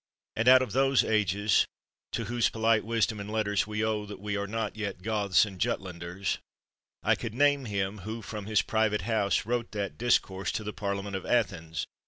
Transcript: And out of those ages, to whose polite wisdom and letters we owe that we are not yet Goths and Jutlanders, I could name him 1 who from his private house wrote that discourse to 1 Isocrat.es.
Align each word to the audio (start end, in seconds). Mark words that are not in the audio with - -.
And 0.35 0.47
out 0.47 0.63
of 0.63 0.71
those 0.71 1.03
ages, 1.03 1.67
to 2.13 2.23
whose 2.25 2.49
polite 2.49 2.83
wisdom 2.83 3.19
and 3.19 3.31
letters 3.31 3.67
we 3.67 3.83
owe 3.85 4.07
that 4.07 4.19
we 4.19 4.35
are 4.35 4.47
not 4.47 4.75
yet 4.75 5.03
Goths 5.03 5.45
and 5.45 5.59
Jutlanders, 5.59 6.39
I 7.03 7.13
could 7.13 7.35
name 7.35 7.65
him 7.65 7.97
1 7.97 8.03
who 8.05 8.21
from 8.23 8.47
his 8.47 8.63
private 8.63 9.01
house 9.01 9.45
wrote 9.45 9.73
that 9.73 9.99
discourse 9.99 10.51
to 10.53 10.63
1 10.63 10.73
Isocrat.es. 11.13 11.85